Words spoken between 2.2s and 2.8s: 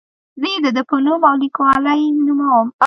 نوموم.